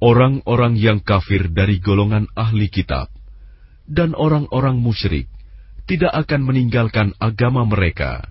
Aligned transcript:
Orang-orang 0.04 0.76
yang 0.76 1.00
kafir 1.00 1.48
dari 1.48 1.80
golongan 1.80 2.28
ahli 2.36 2.68
kitab 2.68 3.08
dan 3.89 4.13
orang-orang 4.13 4.77
musyrik 4.77 5.25
tidak 5.89 6.13
akan 6.13 6.45
meninggalkan 6.45 7.17
agama 7.17 7.65
mereka 7.65 8.29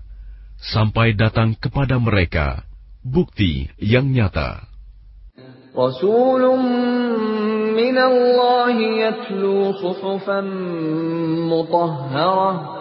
sampai 0.55 1.11
datang 1.13 1.59
kepada 1.59 1.99
mereka 1.99 2.63
bukti 3.03 3.67
yang 3.75 4.07
nyata. 4.15 4.63
Rasulun 5.75 6.63
min 7.75 7.95
Allah 7.99 8.71
yatlu 8.73 9.75
suhufan 9.75 10.47
mutahharah 11.51 12.79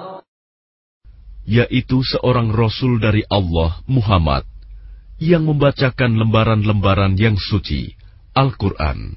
yaitu 1.48 2.04
seorang 2.04 2.52
rasul 2.52 3.00
dari 3.00 3.24
Allah 3.32 3.80
Muhammad 3.88 4.44
yang 5.16 5.48
membacakan 5.48 6.20
lembaran-lembaran 6.20 7.16
yang 7.16 7.40
suci 7.40 7.96
Al-Qur'an 8.36 9.16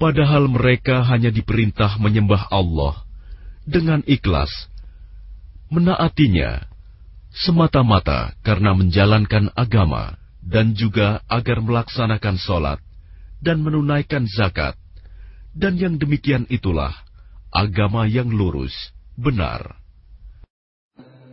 Padahal 0.00 0.48
mereka 0.48 1.04
hanya 1.04 1.28
diperintah 1.28 2.00
menyembah 2.00 2.48
Allah 2.48 3.04
dengan 3.68 4.00
ikhlas, 4.08 4.48
menaatinya 5.68 6.64
semata-mata 7.36 8.32
karena 8.40 8.72
menjalankan 8.72 9.52
agama 9.52 10.16
dan 10.40 10.72
juga 10.72 11.20
agar 11.28 11.60
melaksanakan 11.60 12.36
sholat 12.40 12.80
dan 13.44 13.60
menunaikan 13.60 14.24
zakat. 14.24 14.72
Dan 15.50 15.76
yang 15.76 15.98
demikian 16.00 16.46
itulah 16.48 16.94
agama 17.52 18.06
yang 18.06 18.30
lurus, 18.30 18.72
benar. 19.18 19.79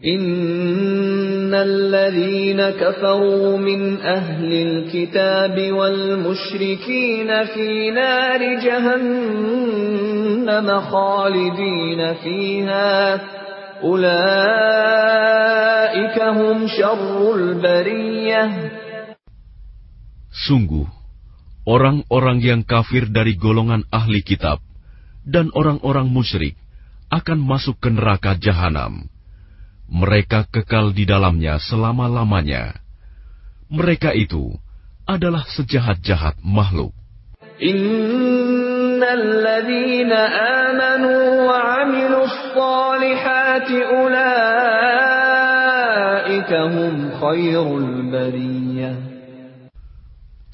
إن 0.03 1.55
الذين 1.55 2.59
كفروا 2.71 3.57
من 3.59 4.01
أهل 4.01 4.53
الكتاب 4.53 5.73
والمشركين 5.73 7.45
في 7.45 7.91
نار 7.91 8.41
جهنم 8.65 9.61
خالدين 10.81 12.15
فيها 12.15 13.21
أولئك 13.83 14.13
هم 16.19 16.67
شر 16.67 17.35
البرية 17.35 18.51
Sungguh, 20.33 20.89
orang-orang 21.69 22.43
yang 22.43 22.67
kafir 22.67 23.07
dari 23.07 23.39
golongan 23.39 23.87
ahli 23.95 24.27
kitab 24.27 24.59
dan 25.23 25.55
orang-orang 25.55 26.11
musyrik 26.11 26.59
akan 27.13 27.39
masuk 27.39 27.79
ke 27.79 27.93
neraka 27.93 28.35
jahanam. 28.41 29.13
mereka 29.88 30.44
kekal 30.52 30.92
di 30.92 31.08
dalamnya 31.08 31.60
selama-lamanya. 31.64 32.76
Mereka 33.72 34.16
itu 34.16 34.56
adalah 35.08 35.48
sejahat-jahat 35.48 36.40
makhluk. 36.44 36.92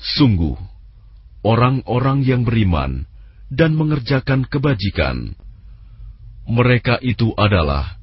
Sungguh, 0.03 0.55
orang-orang 1.43 2.23
yang 2.23 2.41
beriman 2.45 3.09
dan 3.51 3.75
mengerjakan 3.75 4.47
kebajikan, 4.47 5.35
mereka 6.47 6.99
itu 7.03 7.35
adalah 7.35 8.02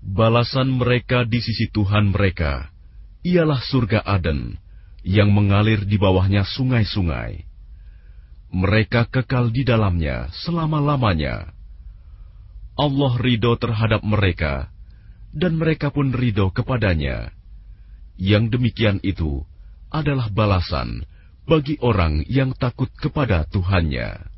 Balasan 0.00 0.80
mereka 0.80 1.28
di 1.28 1.44
sisi 1.44 1.68
Tuhan 1.68 2.16
mereka 2.16 2.72
ialah 3.20 3.60
surga 3.60 4.00
Aden 4.00 4.56
yang 5.04 5.28
mengalir 5.32 5.84
di 5.84 6.00
bawahnya 6.00 6.44
sungai-sungai. 6.44 7.44
Mereka 8.50 9.12
kekal 9.12 9.52
di 9.52 9.62
dalamnya 9.62 10.32
selama-lamanya. 10.44 11.52
Allah 12.80 13.12
ridho 13.20 13.54
terhadap 13.60 14.00
mereka, 14.00 14.72
dan 15.36 15.60
mereka 15.60 15.92
pun 15.92 16.10
ridho 16.10 16.48
kepadanya. 16.48 17.30
Yang 18.16 18.56
demikian 18.56 18.98
itu 19.04 19.44
adalah 19.92 20.32
balasan 20.32 21.04
bagi 21.44 21.76
orang 21.84 22.24
yang 22.24 22.56
takut 22.56 22.88
kepada 22.96 23.44
Tuhannya. 23.52 24.29